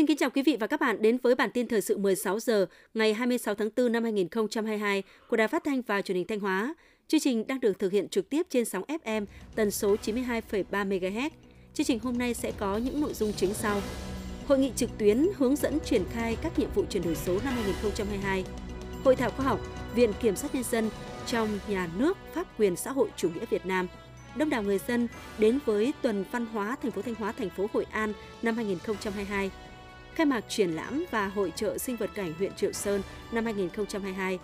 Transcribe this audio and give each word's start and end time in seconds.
Xin 0.00 0.06
kính 0.06 0.16
chào 0.16 0.30
quý 0.30 0.42
vị 0.42 0.56
và 0.60 0.66
các 0.66 0.80
bạn 0.80 1.02
đến 1.02 1.18
với 1.22 1.34
bản 1.34 1.50
tin 1.54 1.68
thời 1.68 1.80
sự 1.80 1.96
16 1.98 2.40
giờ 2.40 2.66
ngày 2.94 3.14
26 3.14 3.54
tháng 3.54 3.68
4 3.76 3.92
năm 3.92 4.02
2022 4.02 5.02
của 5.28 5.36
Đài 5.36 5.48
Phát 5.48 5.64
thanh 5.64 5.82
và 5.82 6.02
Truyền 6.02 6.16
hình 6.16 6.26
Thanh 6.26 6.40
Hóa. 6.40 6.74
Chương 7.08 7.20
trình 7.20 7.46
đang 7.46 7.60
được 7.60 7.78
thực 7.78 7.92
hiện 7.92 8.08
trực 8.08 8.30
tiếp 8.30 8.46
trên 8.50 8.64
sóng 8.64 8.82
FM 9.04 9.26
tần 9.54 9.70
số 9.70 9.96
92,3 10.04 10.64
MHz. 10.88 11.30
Chương 11.74 11.86
trình 11.86 11.98
hôm 11.98 12.18
nay 12.18 12.34
sẽ 12.34 12.52
có 12.58 12.76
những 12.76 13.00
nội 13.00 13.14
dung 13.14 13.32
chính 13.32 13.54
sau. 13.54 13.80
Hội 14.46 14.58
nghị 14.58 14.72
trực 14.76 14.90
tuyến 14.98 15.26
hướng 15.36 15.56
dẫn 15.56 15.78
triển 15.84 16.04
khai 16.12 16.36
các 16.42 16.58
nhiệm 16.58 16.70
vụ 16.74 16.84
chuyển 16.90 17.02
đổi 17.02 17.14
số 17.14 17.38
năm 17.44 17.54
2022. 17.54 18.44
Hội 19.04 19.16
thảo 19.16 19.30
khoa 19.30 19.46
học 19.46 19.60
Viện 19.94 20.12
Kiểm 20.22 20.36
sát 20.36 20.54
Nhân 20.54 20.64
dân 20.64 20.90
trong 21.26 21.48
nhà 21.68 21.88
nước 21.98 22.18
pháp 22.34 22.58
quyền 22.58 22.76
xã 22.76 22.92
hội 22.92 23.08
chủ 23.16 23.28
nghĩa 23.28 23.46
Việt 23.50 23.66
Nam. 23.66 23.88
Đông 24.36 24.50
đảo 24.50 24.62
người 24.62 24.78
dân 24.88 25.08
đến 25.38 25.58
với 25.64 25.92
tuần 26.02 26.24
văn 26.32 26.46
hóa 26.46 26.76
thành 26.82 26.90
phố 26.90 27.02
Thanh 27.02 27.14
Hóa, 27.14 27.32
thành 27.32 27.50
phố 27.50 27.66
Hội 27.72 27.86
An 27.90 28.12
năm 28.42 28.56
2022 28.56 29.50
khai 30.20 30.26
mạc 30.26 30.44
triển 30.48 30.70
lãm 30.70 31.04
và 31.10 31.28
hội 31.28 31.52
trợ 31.56 31.78
sinh 31.78 31.96
vật 31.96 32.10
cảnh 32.14 32.32
huyện 32.38 32.54
Triệu 32.54 32.72
Sơn 32.72 33.02
năm 33.32 33.44
2022. 33.44 34.38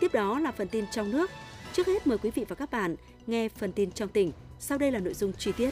Tiếp 0.00 0.12
đó 0.12 0.38
là 0.38 0.52
phần 0.52 0.68
tin 0.68 0.84
trong 0.90 1.10
nước. 1.10 1.30
Trước 1.72 1.86
hết 1.86 2.06
mời 2.06 2.18
quý 2.18 2.30
vị 2.30 2.44
và 2.48 2.56
các 2.56 2.70
bạn 2.70 2.96
nghe 3.26 3.48
phần 3.48 3.72
tin 3.72 3.92
trong 3.92 4.08
tỉnh. 4.08 4.32
Sau 4.58 4.78
đây 4.78 4.92
là 4.92 4.98
nội 4.98 5.14
dung 5.14 5.32
chi 5.32 5.52
tiết. 5.52 5.70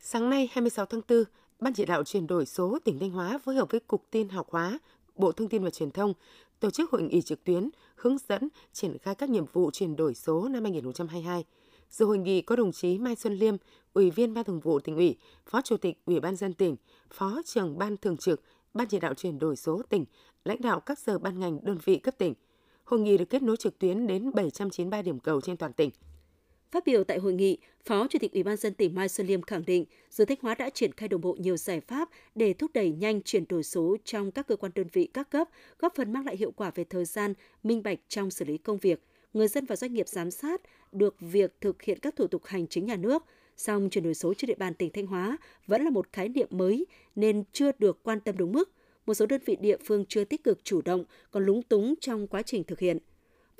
Sáng 0.00 0.30
nay 0.30 0.48
26 0.52 0.86
tháng 0.86 1.00
4, 1.08 1.24
Ban 1.60 1.74
chỉ 1.74 1.84
đạo 1.84 2.04
chuyển 2.04 2.26
đổi 2.26 2.46
số 2.46 2.78
tỉnh 2.84 2.98
Thanh 2.98 3.10
Hóa 3.10 3.38
phối 3.44 3.54
hợp 3.54 3.70
với 3.70 3.80
Cục 3.80 4.10
Tin 4.10 4.28
học 4.28 4.46
hóa, 4.50 4.78
Bộ 5.16 5.32
Thông 5.32 5.48
tin 5.48 5.64
và 5.64 5.70
Truyền 5.70 5.90
thông 5.90 6.14
tổ 6.60 6.70
chức 6.70 6.90
hội 6.90 7.02
nghị 7.02 7.22
trực 7.22 7.44
tuyến 7.44 7.70
hướng 7.96 8.16
dẫn 8.28 8.48
triển 8.72 8.98
khai 8.98 9.14
các 9.14 9.30
nhiệm 9.30 9.44
vụ 9.52 9.70
chuyển 9.70 9.96
đổi 9.96 10.14
số 10.14 10.48
năm 10.48 10.62
2022. 10.62 11.44
Dự 11.94 12.06
hội 12.06 12.18
nghị 12.18 12.42
có 12.42 12.56
đồng 12.56 12.72
chí 12.72 12.98
Mai 12.98 13.16
Xuân 13.16 13.34
Liêm, 13.34 13.56
Ủy 13.92 14.10
viên 14.10 14.34
Ban 14.34 14.44
Thường 14.44 14.60
vụ 14.60 14.80
tỉnh 14.80 14.96
ủy, 14.96 15.16
Phó 15.46 15.60
Chủ 15.62 15.76
tịch 15.76 15.98
Ủy 16.06 16.20
ban 16.20 16.36
dân 16.36 16.54
tỉnh, 16.54 16.76
Phó 17.10 17.40
trưởng 17.44 17.78
Ban 17.78 17.96
Thường 17.96 18.16
trực, 18.16 18.42
Ban 18.74 18.86
chỉ 18.86 19.00
đạo 19.00 19.14
chuyển 19.14 19.38
đổi 19.38 19.56
số 19.56 19.82
tỉnh, 19.88 20.04
lãnh 20.44 20.60
đạo 20.60 20.80
các 20.80 20.98
sở 20.98 21.18
ban 21.18 21.40
ngành 21.40 21.58
đơn 21.62 21.78
vị 21.84 21.96
cấp 21.96 22.14
tỉnh. 22.18 22.34
Hội 22.84 23.00
nghị 23.00 23.18
được 23.18 23.24
kết 23.30 23.42
nối 23.42 23.56
trực 23.56 23.78
tuyến 23.78 24.06
đến 24.06 24.30
793 24.34 25.02
điểm 25.02 25.18
cầu 25.18 25.40
trên 25.40 25.56
toàn 25.56 25.72
tỉnh. 25.72 25.90
Phát 26.70 26.84
biểu 26.86 27.04
tại 27.04 27.18
hội 27.18 27.32
nghị, 27.32 27.58
Phó 27.84 28.06
Chủ 28.10 28.18
tịch 28.18 28.32
Ủy 28.32 28.42
ban 28.42 28.56
dân 28.56 28.74
tỉnh 28.74 28.94
Mai 28.94 29.08
Xuân 29.08 29.26
Liêm 29.26 29.42
khẳng 29.42 29.64
định, 29.66 29.84
Dự 30.10 30.24
Thanh 30.24 30.38
Hóa 30.40 30.54
đã 30.54 30.70
triển 30.70 30.92
khai 30.92 31.08
đồng 31.08 31.20
bộ 31.20 31.36
nhiều 31.38 31.56
giải 31.56 31.80
pháp 31.80 32.08
để 32.34 32.52
thúc 32.52 32.70
đẩy 32.74 32.90
nhanh 32.90 33.22
chuyển 33.22 33.44
đổi 33.48 33.62
số 33.62 33.96
trong 34.04 34.30
các 34.30 34.46
cơ 34.46 34.56
quan 34.56 34.72
đơn 34.74 34.86
vị 34.92 35.08
các 35.14 35.30
cấp, 35.30 35.48
góp 35.78 35.94
phần 35.94 36.12
mang 36.12 36.26
lại 36.26 36.36
hiệu 36.36 36.50
quả 36.50 36.70
về 36.74 36.84
thời 36.84 37.04
gian, 37.04 37.34
minh 37.62 37.82
bạch 37.82 37.98
trong 38.08 38.30
xử 38.30 38.44
lý 38.44 38.58
công 38.58 38.78
việc. 38.78 39.02
Người 39.34 39.48
dân 39.48 39.64
và 39.64 39.76
doanh 39.76 39.94
nghiệp 39.94 40.08
giám 40.08 40.30
sát 40.30 40.60
được 40.94 41.16
việc 41.20 41.60
thực 41.60 41.82
hiện 41.82 41.98
các 41.98 42.16
thủ 42.16 42.26
tục 42.26 42.44
hành 42.44 42.66
chính 42.66 42.86
nhà 42.86 42.96
nước, 42.96 43.24
song 43.56 43.90
chuyển 43.90 44.04
đổi 44.04 44.14
số 44.14 44.34
trên 44.34 44.48
địa 44.48 44.54
bàn 44.54 44.74
tỉnh 44.74 44.90
Thanh 44.92 45.06
Hóa 45.06 45.36
vẫn 45.66 45.82
là 45.84 45.90
một 45.90 46.06
khái 46.12 46.28
niệm 46.28 46.48
mới 46.50 46.86
nên 47.14 47.44
chưa 47.52 47.70
được 47.78 48.02
quan 48.02 48.20
tâm 48.20 48.36
đúng 48.36 48.52
mức. 48.52 48.70
Một 49.06 49.14
số 49.14 49.26
đơn 49.26 49.40
vị 49.46 49.56
địa 49.56 49.76
phương 49.84 50.04
chưa 50.08 50.24
tích 50.24 50.44
cực 50.44 50.64
chủ 50.64 50.82
động, 50.82 51.04
còn 51.30 51.46
lúng 51.46 51.62
túng 51.62 51.94
trong 52.00 52.26
quá 52.26 52.42
trình 52.42 52.64
thực 52.64 52.78
hiện. 52.78 52.98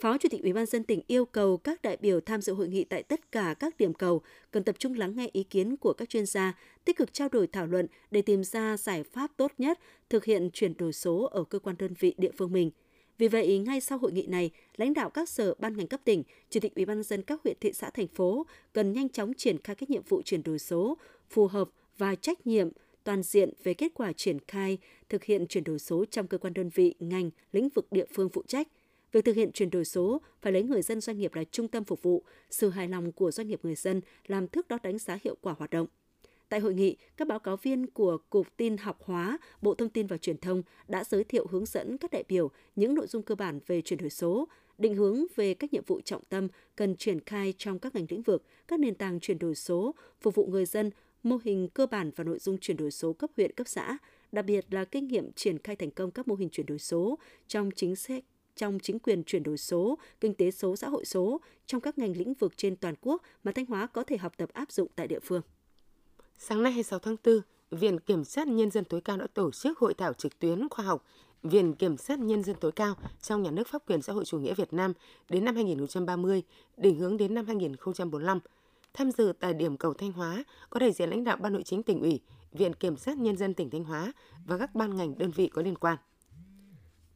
Phó 0.02 0.18
Chủ 0.18 0.28
tịch 0.28 0.42
Ủy 0.42 0.52
ban 0.52 0.66
dân 0.66 0.84
tỉnh 0.84 1.02
yêu 1.06 1.24
cầu 1.24 1.56
các 1.56 1.82
đại 1.82 1.96
biểu 2.00 2.20
tham 2.20 2.40
dự 2.40 2.52
hội 2.54 2.68
nghị 2.68 2.84
tại 2.84 3.02
tất 3.02 3.32
cả 3.32 3.54
các 3.58 3.76
điểm 3.78 3.94
cầu 3.94 4.22
cần 4.50 4.64
tập 4.64 4.76
trung 4.78 4.94
lắng 4.94 5.16
nghe 5.16 5.28
ý 5.32 5.42
kiến 5.42 5.76
của 5.76 5.92
các 5.92 6.08
chuyên 6.08 6.26
gia, 6.26 6.58
tích 6.84 6.96
cực 6.96 7.12
trao 7.12 7.28
đổi 7.28 7.46
thảo 7.46 7.66
luận 7.66 7.86
để 8.10 8.22
tìm 8.22 8.44
ra 8.44 8.76
giải 8.76 9.02
pháp 9.02 9.30
tốt 9.36 9.52
nhất 9.58 9.78
thực 10.10 10.24
hiện 10.24 10.50
chuyển 10.52 10.76
đổi 10.76 10.92
số 10.92 11.28
ở 11.32 11.44
cơ 11.44 11.58
quan 11.58 11.76
đơn 11.78 11.94
vị 11.98 12.14
địa 12.18 12.30
phương 12.36 12.52
mình– 12.52 12.70
vì 13.18 13.28
vậy, 13.28 13.58
ngay 13.58 13.80
sau 13.80 13.98
hội 13.98 14.12
nghị 14.12 14.26
này, 14.26 14.50
lãnh 14.76 14.94
đạo 14.94 15.10
các 15.10 15.28
sở 15.28 15.54
ban 15.58 15.76
ngành 15.76 15.86
cấp 15.86 16.00
tỉnh, 16.04 16.22
chủ 16.50 16.60
tịch 16.60 16.74
ủy 16.74 16.84
ban 16.84 17.02
dân 17.02 17.22
các 17.22 17.40
huyện 17.44 17.56
thị 17.60 17.72
xã 17.72 17.90
thành 17.90 18.08
phố 18.08 18.46
cần 18.72 18.92
nhanh 18.92 19.08
chóng 19.08 19.34
triển 19.34 19.58
khai 19.64 19.76
các 19.76 19.90
nhiệm 19.90 20.02
vụ 20.08 20.22
chuyển 20.22 20.42
đổi 20.42 20.58
số 20.58 20.98
phù 21.30 21.46
hợp 21.46 21.70
và 21.98 22.14
trách 22.14 22.46
nhiệm 22.46 22.68
toàn 23.04 23.22
diện 23.22 23.50
về 23.62 23.74
kết 23.74 23.92
quả 23.94 24.12
triển 24.12 24.38
khai 24.48 24.78
thực 25.08 25.24
hiện 25.24 25.46
chuyển 25.46 25.64
đổi 25.64 25.78
số 25.78 26.04
trong 26.04 26.26
cơ 26.26 26.38
quan 26.38 26.54
đơn 26.54 26.70
vị, 26.74 26.94
ngành, 26.98 27.30
lĩnh 27.52 27.68
vực 27.68 27.86
địa 27.90 28.06
phương 28.14 28.28
phụ 28.28 28.42
trách. 28.46 28.68
Việc 29.12 29.24
thực 29.24 29.36
hiện 29.36 29.52
chuyển 29.52 29.70
đổi 29.70 29.84
số 29.84 30.20
phải 30.42 30.52
lấy 30.52 30.62
người 30.62 30.82
dân 30.82 31.00
doanh 31.00 31.18
nghiệp 31.18 31.34
là 31.34 31.44
trung 31.44 31.68
tâm 31.68 31.84
phục 31.84 32.02
vụ, 32.02 32.24
sự 32.50 32.70
hài 32.70 32.88
lòng 32.88 33.12
của 33.12 33.30
doanh 33.30 33.48
nghiệp 33.48 33.60
người 33.62 33.74
dân 33.74 34.00
làm 34.26 34.48
thước 34.48 34.68
đo 34.68 34.78
đánh 34.82 34.98
giá 34.98 35.18
hiệu 35.24 35.36
quả 35.40 35.54
hoạt 35.58 35.70
động. 35.70 35.86
Tại 36.54 36.60
hội 36.60 36.74
nghị, 36.74 36.96
các 37.16 37.28
báo 37.28 37.38
cáo 37.38 37.56
viên 37.56 37.86
của 37.86 38.18
Cục 38.30 38.46
Tin 38.56 38.76
học 38.76 38.98
hóa, 39.04 39.38
Bộ 39.62 39.74
Thông 39.74 39.88
tin 39.88 40.06
và 40.06 40.16
Truyền 40.16 40.38
thông 40.38 40.62
đã 40.88 41.04
giới 41.04 41.24
thiệu 41.24 41.46
hướng 41.50 41.66
dẫn 41.66 41.98
các 41.98 42.10
đại 42.10 42.24
biểu 42.28 42.50
những 42.76 42.94
nội 42.94 43.06
dung 43.06 43.22
cơ 43.22 43.34
bản 43.34 43.60
về 43.66 43.80
chuyển 43.82 43.98
đổi 43.98 44.10
số, 44.10 44.48
định 44.78 44.94
hướng 44.94 45.24
về 45.36 45.54
các 45.54 45.72
nhiệm 45.72 45.84
vụ 45.86 46.00
trọng 46.00 46.22
tâm 46.24 46.48
cần 46.76 46.96
triển 46.96 47.20
khai 47.20 47.54
trong 47.58 47.78
các 47.78 47.94
ngành 47.94 48.06
lĩnh 48.08 48.22
vực, 48.22 48.44
các 48.68 48.80
nền 48.80 48.94
tảng 48.94 49.20
chuyển 49.20 49.38
đổi 49.38 49.54
số, 49.54 49.94
phục 50.20 50.34
vụ 50.34 50.46
người 50.46 50.66
dân, 50.66 50.90
mô 51.22 51.38
hình 51.44 51.68
cơ 51.68 51.86
bản 51.86 52.10
và 52.16 52.24
nội 52.24 52.38
dung 52.38 52.58
chuyển 52.58 52.76
đổi 52.76 52.90
số 52.90 53.12
cấp 53.12 53.30
huyện, 53.36 53.52
cấp 53.52 53.68
xã, 53.68 53.98
đặc 54.32 54.44
biệt 54.44 54.66
là 54.70 54.84
kinh 54.84 55.08
nghiệm 55.08 55.32
triển 55.32 55.58
khai 55.58 55.76
thành 55.76 55.90
công 55.90 56.10
các 56.10 56.28
mô 56.28 56.34
hình 56.34 56.48
chuyển 56.48 56.66
đổi 56.66 56.78
số 56.78 57.18
trong 57.48 57.70
chính 57.76 57.96
sách 57.96 58.24
trong 58.56 58.78
chính 58.82 58.98
quyền 58.98 59.24
chuyển 59.24 59.42
đổi 59.42 59.58
số, 59.58 59.98
kinh 60.20 60.34
tế 60.34 60.50
số, 60.50 60.76
xã 60.76 60.88
hội 60.88 61.04
số 61.04 61.40
trong 61.66 61.80
các 61.80 61.98
ngành 61.98 62.16
lĩnh 62.16 62.34
vực 62.34 62.56
trên 62.56 62.76
toàn 62.76 62.94
quốc 63.00 63.22
mà 63.44 63.52
Thanh 63.52 63.66
Hóa 63.66 63.86
có 63.86 64.04
thể 64.04 64.16
học 64.16 64.32
tập 64.36 64.50
áp 64.52 64.72
dụng 64.72 64.88
tại 64.96 65.08
địa 65.08 65.20
phương. 65.20 65.42
Sáng 66.38 66.62
nay 66.62 66.72
26 66.72 66.98
tháng 66.98 67.16
4, 67.24 67.40
Viện 67.70 68.00
Kiểm 68.00 68.24
sát 68.24 68.48
Nhân 68.48 68.70
dân 68.70 68.84
tối 68.84 69.00
cao 69.00 69.16
đã 69.16 69.26
tổ 69.34 69.50
chức 69.50 69.78
hội 69.78 69.94
thảo 69.94 70.12
trực 70.12 70.38
tuyến 70.38 70.68
khoa 70.68 70.84
học 70.84 71.04
Viện 71.42 71.74
Kiểm 71.74 71.96
sát 71.96 72.18
Nhân 72.18 72.42
dân 72.42 72.56
tối 72.60 72.72
cao 72.72 72.94
trong 73.22 73.42
nhà 73.42 73.50
nước 73.50 73.68
pháp 73.68 73.82
quyền 73.86 74.02
xã 74.02 74.12
hội 74.12 74.24
chủ 74.24 74.38
nghĩa 74.38 74.54
Việt 74.54 74.72
Nam 74.72 74.92
đến 75.28 75.44
năm 75.44 75.54
2030, 75.54 76.42
định 76.76 76.98
hướng 76.98 77.16
đến 77.16 77.34
năm 77.34 77.46
2045. 77.46 78.40
Tham 78.94 79.10
dự 79.10 79.32
tại 79.40 79.54
điểm 79.54 79.76
cầu 79.76 79.94
Thanh 79.94 80.12
Hóa 80.12 80.44
có 80.70 80.80
đại 80.80 80.92
diện 80.92 81.10
lãnh 81.10 81.24
đạo 81.24 81.36
Ban 81.36 81.52
Nội 81.52 81.62
chính 81.62 81.82
tỉnh 81.82 82.00
ủy, 82.00 82.20
Viện 82.52 82.74
Kiểm 82.74 82.96
sát 82.96 83.18
Nhân 83.18 83.36
dân 83.36 83.54
tỉnh 83.54 83.70
Thanh 83.70 83.84
Hóa 83.84 84.12
và 84.46 84.58
các 84.58 84.74
ban 84.74 84.96
ngành 84.96 85.18
đơn 85.18 85.30
vị 85.30 85.48
có 85.48 85.62
liên 85.62 85.76
quan. 85.78 85.96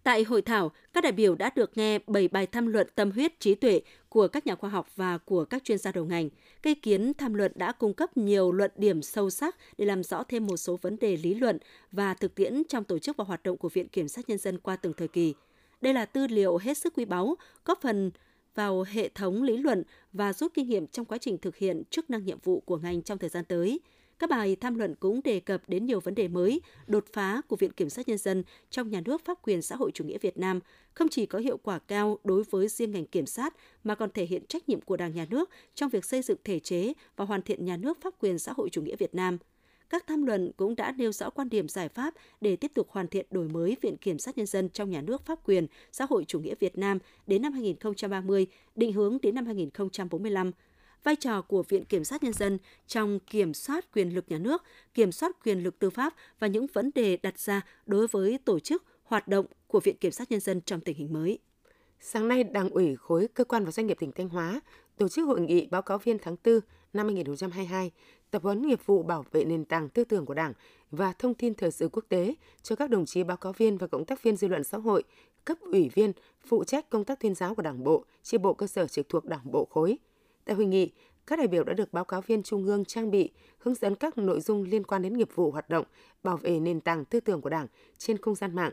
Tại 0.02 0.24
hội 0.24 0.42
thảo, 0.42 0.72
các 0.92 1.04
đại 1.04 1.12
biểu 1.12 1.34
đã 1.34 1.50
được 1.54 1.76
nghe 1.76 1.98
7 2.06 2.28
bài 2.28 2.46
tham 2.46 2.66
luận 2.66 2.86
tâm 2.94 3.10
huyết 3.10 3.40
trí 3.40 3.54
tuệ 3.54 3.80
của 4.08 4.28
các 4.28 4.46
nhà 4.46 4.54
khoa 4.54 4.70
học 4.70 4.88
và 4.96 5.18
của 5.18 5.44
các 5.44 5.64
chuyên 5.64 5.78
gia 5.78 5.92
đầu 5.92 6.04
ngành. 6.04 6.28
Cây 6.62 6.74
kiến 6.74 7.12
tham 7.18 7.34
luận 7.34 7.52
đã 7.54 7.72
cung 7.72 7.94
cấp 7.94 8.16
nhiều 8.16 8.52
luận 8.52 8.70
điểm 8.76 9.02
sâu 9.02 9.30
sắc 9.30 9.56
để 9.78 9.84
làm 9.84 10.02
rõ 10.02 10.22
thêm 10.22 10.46
một 10.46 10.56
số 10.56 10.76
vấn 10.76 10.96
đề 11.00 11.16
lý 11.16 11.34
luận 11.34 11.58
và 11.92 12.14
thực 12.14 12.34
tiễn 12.34 12.62
trong 12.68 12.84
tổ 12.84 12.98
chức 12.98 13.16
và 13.16 13.24
hoạt 13.24 13.42
động 13.42 13.56
của 13.56 13.68
Viện 13.68 13.88
Kiểm 13.88 14.08
sát 14.08 14.28
Nhân 14.28 14.38
dân 14.38 14.58
qua 14.58 14.76
từng 14.76 14.92
thời 14.96 15.08
kỳ. 15.08 15.34
Đây 15.80 15.94
là 15.94 16.04
tư 16.04 16.26
liệu 16.26 16.56
hết 16.56 16.78
sức 16.78 16.92
quý 16.96 17.04
báu, 17.04 17.36
góp 17.64 17.80
phần 17.80 18.10
vào 18.54 18.84
hệ 18.88 19.08
thống 19.08 19.42
lý 19.42 19.56
luận 19.56 19.82
và 20.12 20.32
rút 20.32 20.54
kinh 20.54 20.68
nghiệm 20.68 20.86
trong 20.86 21.04
quá 21.04 21.18
trình 21.18 21.38
thực 21.38 21.56
hiện 21.56 21.82
chức 21.90 22.10
năng 22.10 22.24
nhiệm 22.24 22.38
vụ 22.44 22.60
của 22.60 22.76
ngành 22.76 23.02
trong 23.02 23.18
thời 23.18 23.30
gian 23.30 23.44
tới– 23.44 23.80
các 24.18 24.30
bài 24.30 24.56
tham 24.56 24.74
luận 24.74 24.94
cũng 24.94 25.20
đề 25.24 25.40
cập 25.40 25.62
đến 25.68 25.86
nhiều 25.86 26.00
vấn 26.00 26.14
đề 26.14 26.28
mới, 26.28 26.60
đột 26.86 27.04
phá 27.12 27.40
của 27.48 27.56
Viện 27.56 27.72
Kiểm 27.72 27.90
sát 27.90 28.08
Nhân 28.08 28.18
dân 28.18 28.42
trong 28.70 28.90
nhà 28.90 29.00
nước 29.04 29.24
pháp 29.24 29.38
quyền 29.42 29.62
xã 29.62 29.76
hội 29.76 29.90
chủ 29.94 30.04
nghĩa 30.04 30.18
Việt 30.18 30.38
Nam, 30.38 30.60
không 30.94 31.08
chỉ 31.08 31.26
có 31.26 31.38
hiệu 31.38 31.56
quả 31.56 31.78
cao 31.78 32.18
đối 32.24 32.42
với 32.50 32.68
riêng 32.68 32.90
ngành 32.90 33.06
kiểm 33.06 33.26
sát 33.26 33.54
mà 33.84 33.94
còn 33.94 34.10
thể 34.10 34.24
hiện 34.24 34.46
trách 34.46 34.68
nhiệm 34.68 34.80
của 34.80 34.96
Đảng 34.96 35.14
nhà 35.14 35.26
nước 35.30 35.50
trong 35.74 35.90
việc 35.90 36.04
xây 36.04 36.22
dựng 36.22 36.38
thể 36.44 36.58
chế 36.58 36.92
và 37.16 37.24
hoàn 37.24 37.42
thiện 37.42 37.64
nhà 37.64 37.76
nước 37.76 38.00
pháp 38.00 38.14
quyền 38.20 38.38
xã 38.38 38.52
hội 38.56 38.68
chủ 38.70 38.82
nghĩa 38.82 38.96
Việt 38.96 39.14
Nam. 39.14 39.38
Các 39.90 40.06
tham 40.06 40.26
luận 40.26 40.50
cũng 40.56 40.76
đã 40.76 40.92
nêu 40.92 41.12
rõ 41.12 41.30
quan 41.30 41.48
điểm 41.48 41.68
giải 41.68 41.88
pháp 41.88 42.14
để 42.40 42.56
tiếp 42.56 42.72
tục 42.74 42.88
hoàn 42.90 43.08
thiện 43.08 43.26
đổi 43.30 43.48
mới 43.48 43.76
Viện 43.80 43.96
Kiểm 43.96 44.18
sát 44.18 44.38
Nhân 44.38 44.46
dân 44.46 44.68
trong 44.68 44.90
nhà 44.90 45.00
nước 45.00 45.26
pháp 45.26 45.38
quyền 45.48 45.66
xã 45.92 46.06
hội 46.10 46.24
chủ 46.24 46.40
nghĩa 46.40 46.54
Việt 46.54 46.78
Nam 46.78 46.98
đến 47.26 47.42
năm 47.42 47.52
2030, 47.52 48.46
định 48.76 48.92
hướng 48.92 49.18
đến 49.22 49.34
năm 49.34 49.46
2045, 49.46 50.52
vai 51.04 51.16
trò 51.16 51.42
của 51.42 51.62
Viện 51.62 51.84
Kiểm 51.84 52.04
sát 52.04 52.22
Nhân 52.22 52.32
dân 52.32 52.58
trong 52.86 53.18
kiểm 53.18 53.54
soát 53.54 53.92
quyền 53.92 54.14
lực 54.14 54.24
nhà 54.28 54.38
nước, 54.38 54.62
kiểm 54.94 55.12
soát 55.12 55.44
quyền 55.44 55.62
lực 55.62 55.78
tư 55.78 55.90
pháp 55.90 56.14
và 56.38 56.46
những 56.46 56.66
vấn 56.72 56.90
đề 56.94 57.16
đặt 57.16 57.38
ra 57.38 57.60
đối 57.86 58.06
với 58.06 58.38
tổ 58.44 58.58
chức, 58.58 58.82
hoạt 59.04 59.28
động 59.28 59.46
của 59.66 59.80
Viện 59.80 59.96
Kiểm 59.96 60.12
sát 60.12 60.30
Nhân 60.30 60.40
dân 60.40 60.60
trong 60.60 60.80
tình 60.80 60.96
hình 60.96 61.12
mới. 61.12 61.38
Sáng 62.00 62.28
nay, 62.28 62.44
Đảng 62.44 62.70
ủy 62.70 62.96
khối 62.96 63.28
cơ 63.34 63.44
quan 63.44 63.64
và 63.64 63.70
doanh 63.70 63.86
nghiệp 63.86 63.96
tỉnh 64.00 64.12
Thanh 64.12 64.28
Hóa 64.28 64.60
tổ 64.96 65.08
chức 65.08 65.26
hội 65.26 65.40
nghị 65.40 65.66
báo 65.66 65.82
cáo 65.82 65.98
viên 65.98 66.18
tháng 66.18 66.36
4 66.44 66.60
năm 66.92 67.06
2022, 67.06 67.90
tập 68.30 68.42
huấn 68.42 68.66
nghiệp 68.66 68.80
vụ 68.86 69.02
bảo 69.02 69.24
vệ 69.30 69.44
nền 69.44 69.64
tảng 69.64 69.88
tư 69.88 70.04
tưởng 70.04 70.26
của 70.26 70.34
Đảng 70.34 70.52
và 70.90 71.12
thông 71.12 71.34
tin 71.34 71.54
thời 71.54 71.70
sự 71.70 71.88
quốc 71.92 72.04
tế 72.08 72.34
cho 72.62 72.76
các 72.76 72.90
đồng 72.90 73.06
chí 73.06 73.22
báo 73.22 73.36
cáo 73.36 73.52
viên 73.52 73.78
và 73.78 73.86
cộng 73.86 74.04
tác 74.04 74.22
viên 74.22 74.36
dư 74.36 74.48
luận 74.48 74.64
xã 74.64 74.78
hội, 74.78 75.02
cấp 75.44 75.58
ủy 75.60 75.90
viên 75.94 76.12
phụ 76.46 76.64
trách 76.64 76.90
công 76.90 77.04
tác 77.04 77.20
tuyên 77.20 77.34
giáo 77.34 77.54
của 77.54 77.62
Đảng 77.62 77.84
bộ, 77.84 78.04
chi 78.22 78.38
bộ 78.38 78.54
cơ 78.54 78.66
sở 78.66 78.86
trực 78.86 79.08
thuộc 79.08 79.24
Đảng 79.24 79.52
bộ 79.52 79.64
khối. 79.70 79.98
Tại 80.48 80.56
hội 80.56 80.66
nghị, 80.66 80.92
các 81.26 81.38
đại 81.38 81.48
biểu 81.48 81.64
đã 81.64 81.72
được 81.72 81.92
báo 81.92 82.04
cáo 82.04 82.20
viên 82.20 82.42
Trung 82.42 82.66
ương 82.66 82.84
trang 82.84 83.10
bị, 83.10 83.30
hướng 83.58 83.74
dẫn 83.74 83.94
các 83.94 84.18
nội 84.18 84.40
dung 84.40 84.62
liên 84.62 84.84
quan 84.84 85.02
đến 85.02 85.16
nghiệp 85.16 85.28
vụ 85.34 85.50
hoạt 85.50 85.68
động, 85.68 85.84
bảo 86.22 86.36
vệ 86.36 86.60
nền 86.60 86.80
tảng 86.80 87.04
tư 87.04 87.20
tưởng 87.20 87.40
của 87.40 87.50
Đảng 87.50 87.66
trên 87.98 88.18
không 88.18 88.34
gian 88.34 88.54
mạng, 88.54 88.72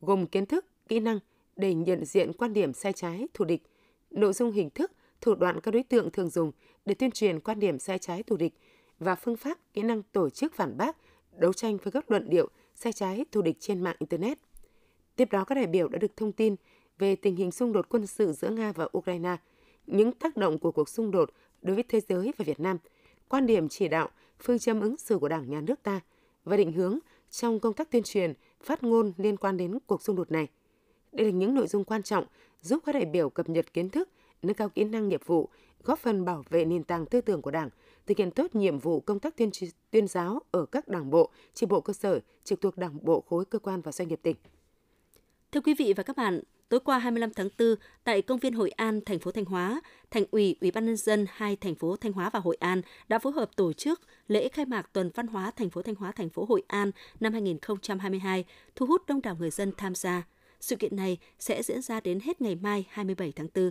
gồm 0.00 0.26
kiến 0.26 0.46
thức, 0.46 0.66
kỹ 0.88 1.00
năng 1.00 1.18
để 1.56 1.74
nhận 1.74 2.04
diện 2.04 2.32
quan 2.32 2.52
điểm 2.52 2.72
sai 2.72 2.92
trái, 2.92 3.26
thù 3.34 3.44
địch, 3.44 3.62
nội 4.10 4.32
dung 4.32 4.52
hình 4.52 4.70
thức, 4.70 4.92
thủ 5.20 5.34
đoạn 5.34 5.60
các 5.60 5.70
đối 5.70 5.82
tượng 5.82 6.10
thường 6.10 6.30
dùng 6.30 6.52
để 6.84 6.94
tuyên 6.94 7.10
truyền 7.10 7.40
quan 7.40 7.60
điểm 7.60 7.78
sai 7.78 7.98
trái 7.98 8.22
thù 8.22 8.36
địch 8.36 8.54
và 8.98 9.14
phương 9.14 9.36
pháp, 9.36 9.58
kỹ 9.74 9.82
năng 9.82 10.02
tổ 10.02 10.30
chức 10.30 10.54
phản 10.54 10.76
bác, 10.76 10.96
đấu 11.32 11.52
tranh 11.52 11.76
với 11.76 11.92
các 11.92 12.10
luận 12.10 12.30
điệu 12.30 12.48
sai 12.74 12.92
trái 12.92 13.24
thù 13.32 13.42
địch 13.42 13.56
trên 13.60 13.80
mạng 13.80 13.96
Internet. 13.98 14.38
Tiếp 15.16 15.28
đó, 15.32 15.44
các 15.44 15.54
đại 15.54 15.66
biểu 15.66 15.88
đã 15.88 15.98
được 15.98 16.16
thông 16.16 16.32
tin 16.32 16.56
về 16.98 17.16
tình 17.16 17.36
hình 17.36 17.50
xung 17.50 17.72
đột 17.72 17.86
quân 17.88 18.06
sự 18.06 18.32
giữa 18.32 18.48
Nga 18.48 18.72
và 18.72 18.88
Ukraine– 18.98 19.36
những 19.86 20.12
tác 20.12 20.36
động 20.36 20.58
của 20.58 20.70
cuộc 20.70 20.88
xung 20.88 21.10
đột 21.10 21.30
đối 21.62 21.74
với 21.74 21.84
thế 21.88 22.00
giới 22.08 22.32
và 22.36 22.42
Việt 22.42 22.60
Nam, 22.60 22.78
quan 23.28 23.46
điểm 23.46 23.68
chỉ 23.68 23.88
đạo, 23.88 24.08
phương 24.38 24.58
châm 24.58 24.80
ứng 24.80 24.96
xử 24.96 25.18
của 25.18 25.28
Đảng, 25.28 25.50
Nhà 25.50 25.60
nước 25.60 25.82
ta 25.82 26.00
và 26.44 26.56
định 26.56 26.72
hướng 26.72 26.98
trong 27.30 27.60
công 27.60 27.74
tác 27.74 27.90
tuyên 27.90 28.02
truyền, 28.02 28.34
phát 28.62 28.82
ngôn 28.82 29.12
liên 29.16 29.36
quan 29.36 29.56
đến 29.56 29.78
cuộc 29.86 30.02
xung 30.02 30.16
đột 30.16 30.32
này. 30.32 30.48
Đây 31.12 31.26
là 31.26 31.32
những 31.32 31.54
nội 31.54 31.66
dung 31.66 31.84
quan 31.84 32.02
trọng 32.02 32.24
giúp 32.62 32.82
các 32.86 32.92
đại 32.92 33.04
biểu 33.04 33.30
cập 33.30 33.48
nhật 33.48 33.72
kiến 33.72 33.88
thức, 33.90 34.08
nâng 34.42 34.54
cao 34.54 34.68
kỹ 34.68 34.84
năng 34.84 35.08
nghiệp 35.08 35.20
vụ, 35.26 35.48
góp 35.84 35.98
phần 35.98 36.24
bảo 36.24 36.44
vệ 36.48 36.64
nền 36.64 36.84
tảng 36.84 37.06
tư 37.06 37.20
tưởng 37.20 37.42
của 37.42 37.50
Đảng, 37.50 37.70
thực 38.06 38.18
hiện 38.18 38.30
tốt 38.30 38.54
nhiệm 38.54 38.78
vụ 38.78 39.00
công 39.00 39.18
tác 39.18 39.36
tuyên 39.36 39.50
tuyên 39.90 40.08
giáo 40.08 40.40
ở 40.50 40.66
các 40.66 40.88
đảng 40.88 41.10
bộ, 41.10 41.30
chi 41.54 41.66
bộ 41.66 41.80
cơ 41.80 41.92
sở 41.92 42.20
trực 42.44 42.60
thuộc 42.60 42.76
đảng 42.76 42.98
bộ 43.02 43.20
khối 43.20 43.44
cơ 43.44 43.58
quan 43.58 43.80
và 43.80 43.92
doanh 43.92 44.08
nghiệp 44.08 44.20
tỉnh. 44.22 44.36
Thưa 45.52 45.60
quý 45.60 45.74
vị 45.78 45.92
và 45.96 46.02
các 46.02 46.16
bạn, 46.16 46.40
tối 46.68 46.80
qua 46.80 46.98
25 46.98 47.30
tháng 47.34 47.48
4 47.58 47.74
tại 48.04 48.22
công 48.22 48.38
viên 48.38 48.54
Hội 48.54 48.70
An, 48.70 49.00
thành 49.06 49.18
phố 49.18 49.30
Thanh 49.30 49.44
Hóa, 49.44 49.80
Thành 50.10 50.24
ủy, 50.30 50.56
Ủy 50.60 50.70
ban 50.70 50.86
nhân 50.86 50.96
dân 50.96 51.26
hai 51.30 51.56
thành 51.56 51.74
phố 51.74 51.96
Thanh 51.96 52.12
Hóa 52.12 52.30
và 52.30 52.40
Hội 52.40 52.56
An 52.60 52.82
đã 53.08 53.18
phối 53.18 53.32
hợp 53.32 53.50
tổ 53.56 53.72
chức 53.72 54.00
lễ 54.28 54.48
khai 54.48 54.66
mạc 54.66 54.92
tuần 54.92 55.10
văn 55.14 55.26
hóa 55.26 55.50
thành 55.50 55.70
phố 55.70 55.82
Thanh 55.82 55.94
Hóa, 55.94 56.12
thành 56.12 56.28
phố 56.28 56.44
Hội 56.44 56.62
An 56.68 56.90
năm 57.20 57.32
2022, 57.32 58.44
thu 58.76 58.86
hút 58.86 59.02
đông 59.06 59.22
đảo 59.22 59.36
người 59.38 59.50
dân 59.50 59.72
tham 59.76 59.94
gia. 59.94 60.22
Sự 60.60 60.76
kiện 60.76 60.96
này 60.96 61.18
sẽ 61.38 61.62
diễn 61.62 61.82
ra 61.82 62.00
đến 62.00 62.20
hết 62.20 62.40
ngày 62.40 62.54
mai 62.54 62.86
27 62.90 63.32
tháng 63.32 63.48
4. 63.54 63.70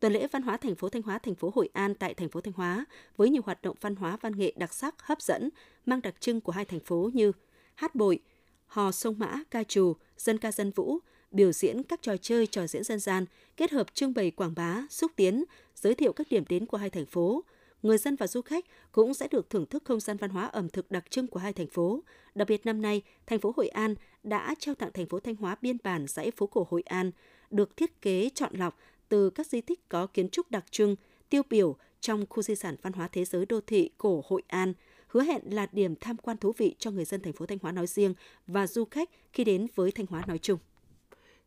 Tuần 0.00 0.12
lễ 0.12 0.26
văn 0.26 0.42
hóa 0.42 0.56
thành 0.56 0.74
phố 0.74 0.88
Thanh 0.88 1.02
Hóa, 1.02 1.18
thành 1.18 1.34
phố 1.34 1.52
Hội 1.54 1.68
An 1.72 1.94
tại 1.94 2.14
thành 2.14 2.28
phố 2.28 2.40
Thanh 2.40 2.54
Hóa 2.54 2.84
với 3.16 3.30
nhiều 3.30 3.42
hoạt 3.46 3.62
động 3.62 3.76
văn 3.80 3.96
hóa 3.96 4.16
văn 4.20 4.38
nghệ 4.38 4.52
đặc 4.56 4.74
sắc, 4.74 4.94
hấp 5.02 5.22
dẫn, 5.22 5.50
mang 5.86 6.02
đặc 6.02 6.14
trưng 6.20 6.40
của 6.40 6.52
hai 6.52 6.64
thành 6.64 6.80
phố 6.80 7.10
như 7.14 7.32
hát 7.74 7.94
bội, 7.94 8.18
hò 8.66 8.92
sông 8.92 9.14
mã, 9.18 9.42
ca 9.50 9.64
trù, 9.64 9.96
dân 10.16 10.38
ca 10.38 10.52
dân 10.52 10.70
vũ, 10.70 10.98
biểu 11.30 11.52
diễn 11.52 11.82
các 11.82 12.02
trò 12.02 12.16
chơi 12.16 12.46
trò 12.46 12.66
diễn 12.66 12.84
dân 12.84 12.98
gian, 12.98 13.24
kết 13.56 13.70
hợp 13.70 13.94
trưng 13.94 14.14
bày 14.14 14.30
quảng 14.30 14.54
bá, 14.56 14.82
xúc 14.90 15.12
tiến, 15.16 15.44
giới 15.74 15.94
thiệu 15.94 16.12
các 16.12 16.26
điểm 16.30 16.44
đến 16.48 16.66
của 16.66 16.76
hai 16.76 16.90
thành 16.90 17.06
phố. 17.06 17.44
Người 17.82 17.98
dân 17.98 18.16
và 18.16 18.26
du 18.26 18.42
khách 18.42 18.64
cũng 18.92 19.14
sẽ 19.14 19.28
được 19.28 19.50
thưởng 19.50 19.66
thức 19.66 19.82
không 19.84 20.00
gian 20.00 20.16
văn 20.16 20.30
hóa 20.30 20.46
ẩm 20.46 20.68
thực 20.68 20.90
đặc 20.90 21.10
trưng 21.10 21.26
của 21.26 21.40
hai 21.40 21.52
thành 21.52 21.66
phố. 21.66 22.00
Đặc 22.34 22.48
biệt 22.48 22.66
năm 22.66 22.82
nay, 22.82 23.02
thành 23.26 23.38
phố 23.38 23.52
Hội 23.56 23.68
An 23.68 23.94
đã 24.22 24.54
trao 24.58 24.74
tặng 24.74 24.90
thành 24.94 25.06
phố 25.06 25.20
Thanh 25.20 25.36
Hóa 25.36 25.56
biên 25.62 25.76
bản 25.84 26.06
dãy 26.08 26.30
phố 26.30 26.46
cổ 26.46 26.66
Hội 26.70 26.82
An, 26.82 27.10
được 27.50 27.76
thiết 27.76 28.02
kế 28.02 28.30
chọn 28.34 28.52
lọc 28.54 28.78
từ 29.08 29.30
các 29.30 29.46
di 29.46 29.60
tích 29.60 29.88
có 29.88 30.06
kiến 30.06 30.28
trúc 30.28 30.50
đặc 30.50 30.64
trưng, 30.70 30.96
tiêu 31.30 31.42
biểu 31.50 31.76
trong 32.00 32.26
khu 32.28 32.42
di 32.42 32.54
sản 32.54 32.76
văn 32.82 32.92
hóa 32.92 33.08
thế 33.08 33.24
giới 33.24 33.46
đô 33.46 33.60
thị 33.60 33.90
cổ 33.98 34.22
Hội 34.26 34.42
An, 34.46 34.72
hứa 35.08 35.22
hẹn 35.22 35.42
là 35.50 35.66
điểm 35.72 35.94
tham 36.00 36.16
quan 36.16 36.36
thú 36.36 36.52
vị 36.56 36.74
cho 36.78 36.90
người 36.90 37.04
dân 37.04 37.20
thành 37.22 37.32
phố 37.32 37.46
Thanh 37.46 37.58
Hóa 37.62 37.72
nói 37.72 37.86
riêng 37.86 38.14
và 38.46 38.66
du 38.66 38.84
khách 38.84 39.10
khi 39.32 39.44
đến 39.44 39.66
với 39.74 39.92
Thanh 39.92 40.06
Hóa 40.06 40.24
nói 40.26 40.38
chung. 40.38 40.58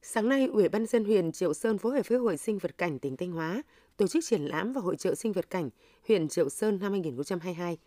Sáng 0.04 0.30
nay, 0.30 0.48
Ủy 0.54 0.70
ban 0.70 0.86
dân 0.86 1.06
huyện 1.06 1.32
Triệu 1.32 1.54
Sơn 1.54 1.78
phối 1.78 1.94
hợp 1.94 2.08
với 2.08 2.20
Hội 2.20 2.38
Sinh 2.38 2.58
vật 2.58 2.78
cảnh 2.78 3.00
tỉnh 3.00 3.18
Thanh 3.18 3.32
Hóa 3.32 3.62
tổ 3.98 4.08
chức 4.08 4.24
triển 4.24 4.42
lãm 4.42 4.74
và 4.74 4.82
hội 4.82 4.96
trợ 4.96 5.16
sinh 5.16 5.32
vật 5.32 5.50
cảnh 5.50 5.70
huyện 6.08 6.28
Triệu 6.28 6.50
Sơn 6.50 6.80
năm 6.82 6.92
2022. 6.92 7.78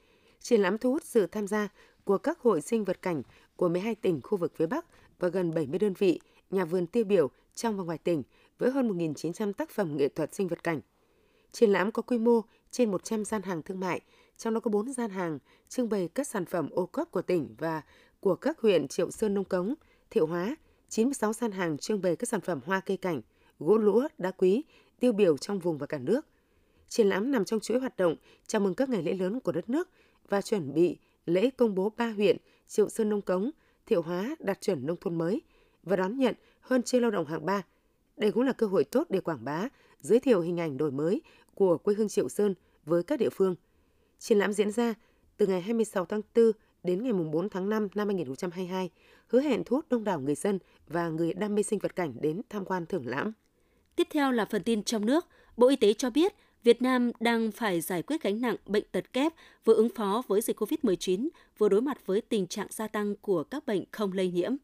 Triển 0.40 0.60
lãm 0.60 0.78
thu 0.78 0.92
hút 0.92 1.02
sự 1.04 1.26
tham 1.26 1.46
gia 1.46 1.68
của 2.04 2.18
các 2.18 2.38
hội 2.38 2.60
sinh 2.60 2.84
vật 2.84 3.02
cảnh 3.02 3.22
của 3.56 3.68
12 3.68 3.94
tỉnh 3.94 4.20
khu 4.22 4.38
vực 4.38 4.52
phía 4.56 4.66
Bắc 4.66 4.86
và 5.18 5.28
gần 5.28 5.54
70 5.54 5.78
đơn 5.78 5.94
vị, 5.98 6.20
nhà 6.50 6.64
vườn 6.64 6.86
tiêu 6.86 7.04
biểu 7.04 7.30
trong 7.54 7.76
và 7.76 7.84
ngoài 7.84 7.98
tỉnh 7.98 8.22
với 8.58 8.70
hơn 8.70 8.98
1.900 8.98 9.52
tác 9.52 9.70
phẩm 9.70 9.96
nghệ 9.96 10.08
thuật 10.08 10.34
sinh 10.34 10.48
vật 10.48 10.64
cảnh. 10.64 10.80
Triển 11.52 11.70
lãm 11.70 11.92
có 11.92 12.02
quy 12.02 12.18
mô 12.18 12.40
trên 12.70 12.90
100 12.90 13.24
gian 13.24 13.42
hàng 13.42 13.62
thương 13.62 13.80
mại, 13.80 14.00
trong 14.36 14.54
đó 14.54 14.60
có 14.60 14.70
4 14.70 14.92
gian 14.92 15.10
hàng 15.10 15.38
trưng 15.68 15.88
bày 15.88 16.08
các 16.08 16.26
sản 16.26 16.44
phẩm 16.44 16.68
ô 16.70 16.86
cốp 16.86 17.10
của 17.10 17.22
tỉnh 17.22 17.54
và 17.58 17.82
của 18.20 18.34
các 18.34 18.60
huyện 18.60 18.88
Triệu 18.88 19.10
Sơn 19.10 19.34
Nông 19.34 19.44
Cống, 19.44 19.74
Thiệu 20.10 20.26
Hóa, 20.26 20.56
96 20.94 21.32
gian 21.32 21.52
hàng 21.52 21.78
trưng 21.78 22.02
bày 22.02 22.16
các 22.16 22.28
sản 22.28 22.40
phẩm 22.40 22.60
hoa 22.66 22.80
cây 22.80 22.96
cảnh, 22.96 23.20
gỗ 23.58 23.76
lũa, 23.76 24.08
đá 24.18 24.30
quý, 24.30 24.64
tiêu 25.00 25.12
biểu 25.12 25.36
trong 25.36 25.58
vùng 25.58 25.78
và 25.78 25.86
cả 25.86 25.98
nước. 25.98 26.26
Triển 26.88 27.08
lãm 27.08 27.30
nằm 27.30 27.44
trong 27.44 27.60
chuỗi 27.60 27.78
hoạt 27.78 27.96
động 27.96 28.16
chào 28.46 28.60
mừng 28.60 28.74
các 28.74 28.88
ngày 28.88 29.02
lễ 29.02 29.14
lớn 29.14 29.40
của 29.40 29.52
đất 29.52 29.70
nước 29.70 29.88
và 30.28 30.42
chuẩn 30.42 30.74
bị 30.74 30.98
lễ 31.26 31.50
công 31.50 31.74
bố 31.74 31.92
ba 31.96 32.08
huyện 32.10 32.36
Triệu 32.68 32.88
Sơn 32.88 33.08
Nông 33.08 33.22
Cống, 33.22 33.50
Thiệu 33.86 34.02
Hóa 34.02 34.36
đạt 34.38 34.60
chuẩn 34.60 34.86
nông 34.86 34.96
thôn 35.00 35.18
mới 35.18 35.42
và 35.82 35.96
đón 35.96 36.18
nhận 36.18 36.34
hơn 36.60 36.82
trên 36.82 37.02
lao 37.02 37.10
động 37.10 37.26
hạng 37.26 37.46
3. 37.46 37.62
Đây 38.16 38.32
cũng 38.32 38.42
là 38.42 38.52
cơ 38.52 38.66
hội 38.66 38.84
tốt 38.84 39.06
để 39.10 39.20
quảng 39.20 39.44
bá, 39.44 39.68
giới 40.00 40.20
thiệu 40.20 40.40
hình 40.40 40.60
ảnh 40.60 40.76
đổi 40.76 40.90
mới 40.90 41.22
của 41.54 41.78
quê 41.78 41.94
hương 41.94 42.08
Triệu 42.08 42.28
Sơn 42.28 42.54
với 42.84 43.02
các 43.02 43.18
địa 43.18 43.30
phương. 43.30 43.54
Triển 44.18 44.38
lãm 44.38 44.52
diễn 44.52 44.70
ra 44.70 44.94
từ 45.36 45.46
ngày 45.46 45.60
26 45.60 46.04
tháng 46.04 46.20
4 46.36 46.52
đến 46.84 47.02
ngày 47.02 47.12
4 47.12 47.48
tháng 47.48 47.68
5 47.68 47.88
năm 47.94 48.08
2022, 48.08 48.90
hứa 49.28 49.40
hẹn 49.40 49.64
thu 49.64 49.76
hút 49.76 49.86
đông 49.90 50.04
đảo 50.04 50.20
người 50.20 50.34
dân 50.34 50.58
và 50.88 51.08
người 51.08 51.32
đam 51.34 51.54
mê 51.54 51.62
sinh 51.62 51.78
vật 51.78 51.96
cảnh 51.96 52.12
đến 52.20 52.40
tham 52.48 52.64
quan 52.64 52.86
thưởng 52.86 53.06
lãm. 53.06 53.32
Tiếp 53.96 54.08
theo 54.10 54.32
là 54.32 54.44
phần 54.44 54.62
tin 54.62 54.82
trong 54.82 55.06
nước. 55.06 55.26
Bộ 55.56 55.68
Y 55.68 55.76
tế 55.76 55.92
cho 55.92 56.10
biết 56.10 56.34
Việt 56.64 56.82
Nam 56.82 57.10
đang 57.20 57.52
phải 57.52 57.80
giải 57.80 58.02
quyết 58.02 58.22
gánh 58.22 58.40
nặng 58.40 58.56
bệnh 58.66 58.84
tật 58.92 59.12
kép, 59.12 59.32
vừa 59.64 59.74
ứng 59.74 59.88
phó 59.88 60.22
với 60.28 60.40
dịch 60.40 60.60
COVID-19, 60.60 61.28
vừa 61.58 61.68
đối 61.68 61.80
mặt 61.80 62.06
với 62.06 62.20
tình 62.20 62.46
trạng 62.46 62.66
gia 62.70 62.88
tăng 62.88 63.16
của 63.16 63.44
các 63.44 63.66
bệnh 63.66 63.84
không 63.90 64.12
lây 64.12 64.30
nhiễm. 64.30 64.56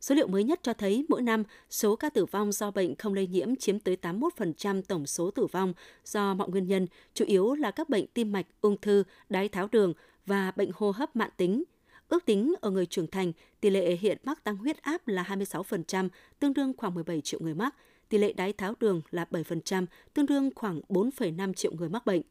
Số 0.00 0.14
liệu 0.14 0.26
mới 0.26 0.44
nhất 0.44 0.60
cho 0.62 0.72
thấy 0.72 1.06
mỗi 1.08 1.22
năm 1.22 1.42
số 1.70 1.96
ca 1.96 2.10
tử 2.10 2.24
vong 2.24 2.52
do 2.52 2.70
bệnh 2.70 2.96
không 2.96 3.14
lây 3.14 3.26
nhiễm 3.26 3.56
chiếm 3.56 3.78
tới 3.78 3.96
81% 4.02 4.82
tổng 4.82 5.06
số 5.06 5.30
tử 5.30 5.46
vong 5.46 5.72
do 6.04 6.34
mọi 6.34 6.48
nguyên 6.48 6.66
nhân, 6.66 6.86
chủ 7.14 7.24
yếu 7.24 7.54
là 7.54 7.70
các 7.70 7.88
bệnh 7.88 8.06
tim 8.06 8.32
mạch, 8.32 8.46
ung 8.60 8.76
thư, 8.80 9.04
đái 9.28 9.48
tháo 9.48 9.68
đường 9.72 9.92
và 10.26 10.52
bệnh 10.56 10.70
hô 10.74 10.90
hấp 10.90 11.16
mãn 11.16 11.30
tính. 11.36 11.64
Ước 12.08 12.24
tính 12.24 12.54
ở 12.60 12.70
người 12.70 12.86
trưởng 12.86 13.06
thành, 13.06 13.32
tỷ 13.60 13.70
lệ 13.70 13.96
hiện 13.96 14.18
mắc 14.24 14.44
tăng 14.44 14.56
huyết 14.56 14.82
áp 14.82 15.08
là 15.08 15.22
26%, 15.22 16.08
tương 16.38 16.54
đương 16.54 16.72
khoảng 16.76 16.94
17 16.94 17.20
triệu 17.20 17.40
người 17.40 17.54
mắc, 17.54 17.74
tỷ 18.08 18.18
lệ 18.18 18.32
đái 18.32 18.52
tháo 18.52 18.74
đường 18.80 19.00
là 19.10 19.26
7%, 19.30 19.86
tương 20.14 20.26
đương 20.26 20.50
khoảng 20.54 20.80
4,5 20.88 21.52
triệu 21.52 21.72
người 21.72 21.88
mắc 21.88 22.06
bệnh. 22.06 22.22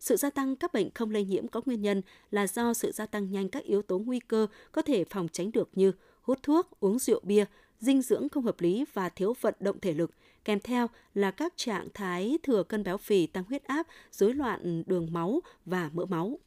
Sự 0.00 0.16
gia 0.16 0.30
tăng 0.30 0.56
các 0.56 0.72
bệnh 0.72 0.90
không 0.94 1.10
lây 1.10 1.24
nhiễm 1.24 1.48
có 1.48 1.62
nguyên 1.66 1.82
nhân 1.82 2.02
là 2.30 2.46
do 2.46 2.74
sự 2.74 2.92
gia 2.92 3.06
tăng 3.06 3.30
nhanh 3.30 3.48
các 3.48 3.64
yếu 3.64 3.82
tố 3.82 3.98
nguy 3.98 4.20
cơ 4.20 4.46
có 4.72 4.82
thể 4.82 5.04
phòng 5.04 5.28
tránh 5.32 5.52
được 5.52 5.70
như 5.74 5.92
hút 6.22 6.38
thuốc, 6.42 6.80
uống 6.80 6.98
rượu 6.98 7.20
bia, 7.22 7.44
dinh 7.80 8.02
dưỡng 8.02 8.28
không 8.28 8.44
hợp 8.44 8.60
lý 8.60 8.84
và 8.92 9.08
thiếu 9.08 9.34
vận 9.40 9.54
động 9.60 9.80
thể 9.80 9.94
lực, 9.94 10.10
kèm 10.44 10.60
theo 10.60 10.86
là 11.14 11.30
các 11.30 11.52
trạng 11.56 11.88
thái 11.94 12.38
thừa 12.42 12.62
cân 12.62 12.84
béo 12.84 12.96
phì, 12.96 13.26
tăng 13.26 13.44
huyết 13.44 13.64
áp, 13.64 13.86
rối 14.12 14.34
loạn 14.34 14.82
đường 14.86 15.08
máu 15.12 15.40
và 15.64 15.90
mỡ 15.92 16.04
máu. 16.04 16.38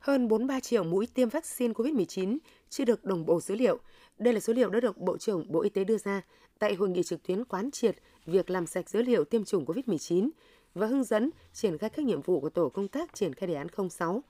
Hơn 0.00 0.28
43 0.28 0.60
triệu 0.60 0.84
mũi 0.84 1.08
tiêm 1.14 1.28
vaccine 1.28 1.72
COVID-19 1.72 2.38
chưa 2.68 2.84
được 2.84 3.04
đồng 3.04 3.26
bộ 3.26 3.40
dữ 3.40 3.54
liệu. 3.54 3.78
Đây 4.18 4.34
là 4.34 4.40
số 4.40 4.52
liệu 4.52 4.70
đã 4.70 4.80
được 4.80 4.98
Bộ 4.98 5.16
trưởng 5.16 5.52
Bộ 5.52 5.60
Y 5.60 5.70
tế 5.70 5.84
đưa 5.84 5.98
ra 5.98 6.22
tại 6.58 6.74
hội 6.74 6.88
nghị 6.88 7.02
trực 7.02 7.22
tuyến 7.22 7.44
quán 7.44 7.70
triệt 7.70 7.96
việc 8.26 8.50
làm 8.50 8.66
sạch 8.66 8.90
dữ 8.90 9.02
liệu 9.02 9.24
tiêm 9.24 9.44
chủng 9.44 9.64
COVID-19 9.64 10.30
và 10.74 10.86
hướng 10.86 11.04
dẫn 11.04 11.30
triển 11.52 11.78
khai 11.78 11.90
các 11.90 12.04
nhiệm 12.04 12.20
vụ 12.22 12.40
của 12.40 12.50
tổ 12.50 12.68
công 12.68 12.88
tác 12.88 13.14
triển 13.14 13.34
khai 13.34 13.46
đề 13.46 13.54
án 13.54 13.66
06. 13.90 14.22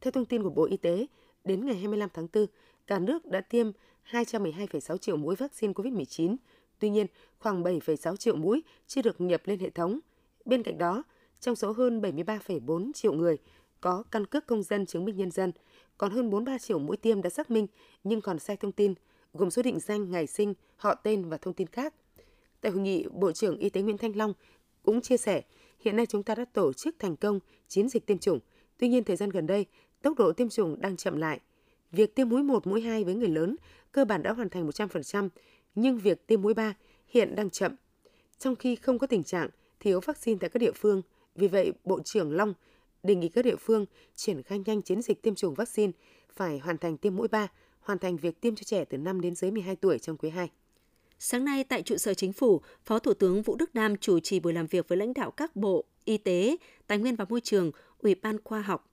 Theo 0.00 0.10
thông 0.10 0.24
tin 0.24 0.42
của 0.42 0.50
Bộ 0.50 0.64
Y 0.64 0.76
tế, 0.76 1.06
đến 1.44 1.66
ngày 1.66 1.76
25 1.76 2.08
tháng 2.14 2.28
4, 2.32 2.46
cả 2.86 2.98
nước 2.98 3.26
đã 3.26 3.40
tiêm 3.40 3.70
212,6 4.10 4.96
triệu 4.96 5.16
mũi 5.16 5.36
vaccine 5.36 5.72
COVID-19. 5.72 6.36
Tuy 6.78 6.90
nhiên, 6.90 7.06
khoảng 7.38 7.62
7,6 7.62 8.16
triệu 8.16 8.36
mũi 8.36 8.62
chưa 8.86 9.02
được 9.02 9.20
nhập 9.20 9.42
lên 9.44 9.58
hệ 9.58 9.70
thống. 9.70 9.98
Bên 10.44 10.62
cạnh 10.62 10.78
đó, 10.78 11.02
trong 11.40 11.56
số 11.56 11.72
hơn 11.72 12.00
73,4 12.00 12.92
triệu 12.92 13.12
người 13.12 13.38
có 13.80 14.02
căn 14.10 14.26
cước 14.26 14.46
công 14.46 14.62
dân 14.62 14.86
chứng 14.86 15.04
minh 15.04 15.16
nhân 15.16 15.30
dân, 15.30 15.52
còn 15.98 16.10
hơn 16.10 16.30
43 16.30 16.58
triệu 16.58 16.78
mũi 16.78 16.96
tiêm 16.96 17.22
đã 17.22 17.30
xác 17.30 17.50
minh 17.50 17.66
nhưng 18.04 18.20
còn 18.20 18.38
sai 18.38 18.56
thông 18.56 18.72
tin, 18.72 18.94
gồm 19.32 19.50
số 19.50 19.62
định 19.62 19.80
danh, 19.80 20.10
ngày 20.10 20.26
sinh, 20.26 20.54
họ 20.76 20.94
tên 20.94 21.28
và 21.28 21.36
thông 21.36 21.54
tin 21.54 21.66
khác. 21.66 21.94
Tại 22.60 22.72
hội 22.72 22.80
nghị, 22.80 23.06
Bộ 23.12 23.32
trưởng 23.32 23.58
Y 23.58 23.70
tế 23.70 23.82
Nguyễn 23.82 23.98
Thanh 23.98 24.16
Long 24.16 24.32
cũng 24.82 25.00
chia 25.00 25.16
sẻ, 25.16 25.42
hiện 25.80 25.96
nay 25.96 26.06
chúng 26.06 26.22
ta 26.22 26.34
đã 26.34 26.44
tổ 26.44 26.72
chức 26.72 26.96
thành 26.98 27.16
công 27.16 27.40
chiến 27.68 27.88
dịch 27.88 28.06
tiêm 28.06 28.18
chủng. 28.18 28.38
Tuy 28.78 28.88
nhiên, 28.88 29.04
thời 29.04 29.16
gian 29.16 29.30
gần 29.30 29.46
đây, 29.46 29.66
tốc 30.02 30.18
độ 30.18 30.32
tiêm 30.32 30.48
chủng 30.48 30.80
đang 30.80 30.96
chậm 30.96 31.16
lại. 31.16 31.40
Việc 31.92 32.14
tiêm 32.14 32.28
mũi 32.28 32.42
1, 32.42 32.66
mũi 32.66 32.80
2 32.80 33.04
với 33.04 33.14
người 33.14 33.28
lớn 33.28 33.56
cơ 33.92 34.04
bản 34.04 34.22
đã 34.22 34.32
hoàn 34.32 34.48
thành 34.48 34.68
100%, 34.68 35.28
nhưng 35.74 35.98
việc 35.98 36.26
tiêm 36.26 36.42
mũi 36.42 36.54
3 36.54 36.74
hiện 37.06 37.34
đang 37.34 37.50
chậm. 37.50 37.74
Trong 38.38 38.56
khi 38.56 38.76
không 38.76 38.98
có 38.98 39.06
tình 39.06 39.22
trạng 39.22 39.48
thiếu 39.80 40.00
vaccine 40.00 40.38
tại 40.40 40.50
các 40.50 40.58
địa 40.58 40.72
phương, 40.72 41.02
vì 41.34 41.48
vậy 41.48 41.72
Bộ 41.84 42.00
trưởng 42.00 42.32
Long 42.36 42.54
đề 43.02 43.14
nghị 43.14 43.28
các 43.28 43.44
địa 43.44 43.56
phương 43.56 43.86
triển 44.14 44.42
khai 44.42 44.62
nhanh 44.66 44.82
chiến 44.82 45.02
dịch 45.02 45.22
tiêm 45.22 45.34
chủng 45.34 45.54
vaccine, 45.54 45.92
phải 46.34 46.58
hoàn 46.58 46.78
thành 46.78 46.96
tiêm 46.96 47.16
mũi 47.16 47.28
3, 47.28 47.48
hoàn 47.80 47.98
thành 47.98 48.16
việc 48.16 48.40
tiêm 48.40 48.54
cho 48.54 48.62
trẻ 48.64 48.84
từ 48.84 48.98
5 48.98 49.20
đến 49.20 49.34
dưới 49.34 49.50
12 49.50 49.76
tuổi 49.76 49.98
trong 49.98 50.16
quý 50.16 50.30
2. 50.30 50.50
Sáng 51.18 51.44
nay 51.44 51.64
tại 51.64 51.82
trụ 51.82 51.96
sở 51.96 52.14
chính 52.14 52.32
phủ, 52.32 52.60
Phó 52.84 52.98
Thủ 52.98 53.14
tướng 53.14 53.42
Vũ 53.42 53.56
Đức 53.56 53.74
Đam 53.74 53.96
chủ 53.96 54.20
trì 54.20 54.40
buổi 54.40 54.52
làm 54.52 54.66
việc 54.66 54.88
với 54.88 54.98
lãnh 54.98 55.14
đạo 55.14 55.30
các 55.30 55.56
bộ 55.56 55.84
Y 56.04 56.18
tế, 56.18 56.56
Tài 56.86 56.98
nguyên 56.98 57.16
và 57.16 57.24
Môi 57.28 57.40
trường, 57.40 57.70
Ủy 57.98 58.14
ban 58.14 58.36
Khoa 58.44 58.60
học, 58.60 58.90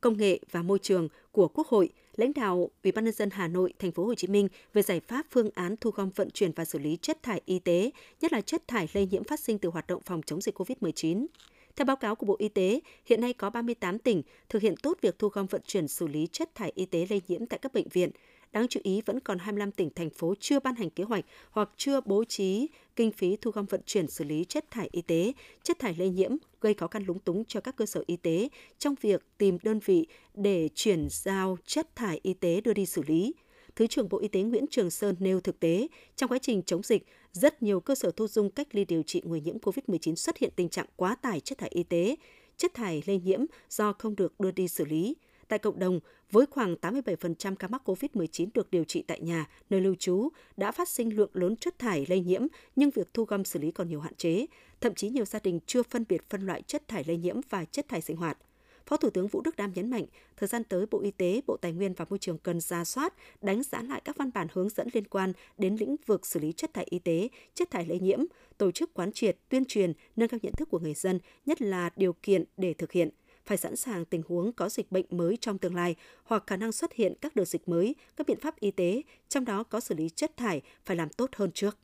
Công 0.00 0.16
nghệ 0.18 0.40
và 0.50 0.62
Môi 0.62 0.78
trường 0.78 1.08
của 1.32 1.48
Quốc 1.48 1.68
hội, 1.68 1.90
lãnh 2.16 2.32
đạo 2.32 2.70
Ủy 2.82 2.92
ban 2.92 3.04
nhân 3.04 3.14
dân 3.14 3.30
Hà 3.30 3.48
Nội, 3.48 3.72
Thành 3.78 3.92
phố 3.92 4.04
Hồ 4.04 4.14
Chí 4.14 4.28
Minh 4.28 4.48
về 4.72 4.82
giải 4.82 5.00
pháp 5.00 5.26
phương 5.30 5.50
án 5.54 5.76
thu 5.76 5.90
gom 5.90 6.10
vận 6.10 6.30
chuyển 6.30 6.52
và 6.52 6.64
xử 6.64 6.78
lý 6.78 6.98
chất 7.02 7.22
thải 7.22 7.40
y 7.44 7.58
tế, 7.58 7.90
nhất 8.20 8.32
là 8.32 8.40
chất 8.40 8.68
thải 8.68 8.88
lây 8.92 9.08
nhiễm 9.10 9.24
phát 9.24 9.40
sinh 9.40 9.58
từ 9.58 9.68
hoạt 9.68 9.86
động 9.86 10.02
phòng 10.04 10.22
chống 10.26 10.40
dịch 10.40 10.60
COVID-19. 10.60 11.26
Theo 11.76 11.84
báo 11.84 11.96
cáo 11.96 12.14
của 12.14 12.26
Bộ 12.26 12.36
Y 12.38 12.48
tế, 12.48 12.80
hiện 13.06 13.20
nay 13.20 13.32
có 13.32 13.50
38 13.50 13.98
tỉnh 13.98 14.22
thực 14.48 14.62
hiện 14.62 14.74
tốt 14.76 14.98
việc 15.00 15.18
thu 15.18 15.28
gom 15.28 15.46
vận 15.46 15.62
chuyển 15.66 15.88
xử 15.88 16.06
lý 16.06 16.28
chất 16.32 16.54
thải 16.54 16.72
y 16.74 16.86
tế 16.86 17.06
lây 17.10 17.22
nhiễm 17.28 17.46
tại 17.46 17.58
các 17.58 17.74
bệnh 17.74 17.88
viện. 17.88 18.10
Đáng 18.52 18.68
chú 18.68 18.80
ý 18.82 19.02
vẫn 19.06 19.20
còn 19.20 19.38
25 19.38 19.70
tỉnh 19.70 19.90
thành 19.94 20.10
phố 20.10 20.34
chưa 20.40 20.60
ban 20.60 20.74
hành 20.74 20.90
kế 20.90 21.04
hoạch 21.04 21.24
hoặc 21.50 21.70
chưa 21.76 22.00
bố 22.00 22.24
trí 22.24 22.68
kinh 22.96 23.12
phí 23.12 23.36
thu 23.40 23.50
gom 23.50 23.66
vận 23.66 23.80
chuyển 23.86 24.06
xử 24.06 24.24
lý 24.24 24.44
chất 24.44 24.70
thải 24.70 24.88
y 24.92 25.02
tế, 25.02 25.32
chất 25.62 25.78
thải 25.78 25.94
lây 25.98 26.10
nhiễm 26.10 26.30
gây 26.60 26.74
khó 26.74 26.86
khăn 26.86 27.04
lúng 27.06 27.18
túng 27.18 27.44
cho 27.44 27.60
các 27.60 27.76
cơ 27.76 27.86
sở 27.86 28.02
y 28.06 28.16
tế 28.16 28.48
trong 28.78 28.94
việc 29.00 29.22
tìm 29.38 29.58
đơn 29.62 29.80
vị 29.84 30.06
để 30.34 30.68
chuyển 30.74 31.06
giao 31.10 31.58
chất 31.66 31.96
thải 31.96 32.20
y 32.22 32.34
tế 32.34 32.60
đưa 32.60 32.72
đi 32.72 32.86
xử 32.86 33.02
lý. 33.06 33.34
Thứ 33.76 33.86
trưởng 33.86 34.08
Bộ 34.08 34.18
Y 34.18 34.28
tế 34.28 34.42
Nguyễn 34.42 34.64
Trường 34.70 34.90
Sơn 34.90 35.16
nêu 35.18 35.40
thực 35.40 35.60
tế, 35.60 35.88
trong 36.16 36.30
quá 36.30 36.38
trình 36.38 36.62
chống 36.62 36.82
dịch, 36.82 37.06
rất 37.34 37.62
nhiều 37.62 37.80
cơ 37.80 37.94
sở 37.94 38.10
thu 38.10 38.28
dung 38.28 38.50
cách 38.50 38.68
ly 38.72 38.84
điều 38.84 39.02
trị 39.02 39.22
người 39.24 39.40
nhiễm 39.40 39.58
COVID-19 39.58 40.14
xuất 40.14 40.38
hiện 40.38 40.50
tình 40.56 40.68
trạng 40.68 40.86
quá 40.96 41.14
tải 41.14 41.40
chất 41.40 41.58
thải 41.58 41.70
y 41.72 41.82
tế, 41.82 42.16
chất 42.56 42.74
thải 42.74 43.02
lây 43.06 43.20
nhiễm 43.20 43.44
do 43.70 43.92
không 43.92 44.16
được 44.16 44.40
đưa 44.40 44.50
đi 44.50 44.68
xử 44.68 44.84
lý. 44.84 45.16
Tại 45.48 45.58
cộng 45.58 45.78
đồng, 45.78 46.00
với 46.30 46.46
khoảng 46.46 46.74
87% 46.74 47.54
ca 47.56 47.68
mắc 47.68 47.82
COVID-19 47.88 48.48
được 48.54 48.70
điều 48.70 48.84
trị 48.84 49.02
tại 49.02 49.20
nhà, 49.20 49.48
nơi 49.70 49.80
lưu 49.80 49.94
trú, 49.94 50.28
đã 50.56 50.72
phát 50.72 50.88
sinh 50.88 51.16
lượng 51.16 51.30
lớn 51.32 51.56
chất 51.56 51.78
thải 51.78 52.06
lây 52.08 52.20
nhiễm, 52.20 52.46
nhưng 52.76 52.90
việc 52.90 53.14
thu 53.14 53.24
gom 53.24 53.44
xử 53.44 53.58
lý 53.58 53.70
còn 53.70 53.88
nhiều 53.88 54.00
hạn 54.00 54.14
chế. 54.14 54.46
Thậm 54.80 54.94
chí 54.94 55.08
nhiều 55.08 55.24
gia 55.24 55.38
đình 55.38 55.60
chưa 55.66 55.82
phân 55.82 56.04
biệt 56.08 56.30
phân 56.30 56.46
loại 56.46 56.62
chất 56.62 56.88
thải 56.88 57.04
lây 57.04 57.16
nhiễm 57.16 57.40
và 57.50 57.64
chất 57.64 57.88
thải 57.88 58.00
sinh 58.00 58.16
hoạt. 58.16 58.38
Phó 58.86 58.96
Thủ 58.96 59.10
tướng 59.10 59.28
Vũ 59.28 59.40
Đức 59.40 59.56
Đam 59.56 59.72
nhấn 59.74 59.90
mạnh, 59.90 60.04
thời 60.36 60.48
gian 60.48 60.64
tới 60.64 60.86
Bộ 60.90 61.00
Y 61.00 61.10
tế, 61.10 61.40
Bộ 61.46 61.56
Tài 61.56 61.72
nguyên 61.72 61.94
và 61.94 62.04
Môi 62.10 62.18
trường 62.18 62.38
cần 62.38 62.60
ra 62.60 62.84
soát, 62.84 63.14
đánh 63.42 63.62
giá 63.62 63.82
lại 63.82 64.00
các 64.04 64.16
văn 64.16 64.30
bản 64.34 64.46
hướng 64.52 64.68
dẫn 64.68 64.88
liên 64.92 65.04
quan 65.04 65.32
đến 65.58 65.76
lĩnh 65.76 65.96
vực 66.06 66.26
xử 66.26 66.40
lý 66.40 66.52
chất 66.52 66.74
thải 66.74 66.86
y 66.90 66.98
tế, 66.98 67.28
chất 67.54 67.70
thải 67.70 67.86
lây 67.86 68.00
nhiễm, 68.00 68.18
tổ 68.58 68.70
chức 68.70 68.94
quán 68.94 69.12
triệt, 69.12 69.38
tuyên 69.48 69.64
truyền, 69.64 69.92
nâng 70.16 70.28
cao 70.28 70.40
nhận 70.42 70.52
thức 70.52 70.68
của 70.70 70.78
người 70.78 70.94
dân, 70.94 71.18
nhất 71.46 71.62
là 71.62 71.90
điều 71.96 72.12
kiện 72.12 72.44
để 72.56 72.74
thực 72.74 72.92
hiện 72.92 73.10
phải 73.46 73.56
sẵn 73.56 73.76
sàng 73.76 74.04
tình 74.04 74.22
huống 74.28 74.52
có 74.52 74.68
dịch 74.68 74.92
bệnh 74.92 75.06
mới 75.10 75.36
trong 75.36 75.58
tương 75.58 75.74
lai 75.74 75.94
hoặc 76.24 76.44
khả 76.46 76.56
năng 76.56 76.72
xuất 76.72 76.92
hiện 76.92 77.14
các 77.20 77.36
đợt 77.36 77.44
dịch 77.44 77.68
mới, 77.68 77.94
các 78.16 78.26
biện 78.26 78.40
pháp 78.40 78.60
y 78.60 78.70
tế, 78.70 79.02
trong 79.28 79.44
đó 79.44 79.62
có 79.62 79.80
xử 79.80 79.94
lý 79.94 80.08
chất 80.08 80.36
thải 80.36 80.62
phải 80.84 80.96
làm 80.96 81.08
tốt 81.08 81.30
hơn 81.36 81.50
trước. 81.52 81.78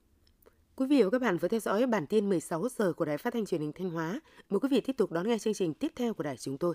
Quý 0.77 0.87
vị 0.87 1.03
và 1.03 1.11
các 1.11 1.21
bạn 1.21 1.37
vừa 1.37 1.49
theo 1.49 1.61
dõi 1.61 1.87
bản 1.87 2.07
tin 2.07 2.29
16 2.29 2.69
giờ 2.79 2.93
của 2.93 3.05
Đài 3.05 3.19
Phát 3.19 3.33
thanh 3.33 3.47
Truyền 3.47 3.61
hình 3.61 3.73
Thanh 3.73 3.91
Hóa. 3.91 4.21
Mời 4.49 4.61
quý 4.61 4.69
vị 4.69 4.81
tiếp 4.81 4.97
tục 4.97 5.13
đón 5.13 5.29
nghe 5.29 5.39
chương 5.39 5.55
trình 5.55 5.75
tiếp 5.75 5.93
theo 5.97 6.15
của 6.15 6.23
đài 6.23 6.37
chúng 6.37 6.59
tôi. 6.59 6.75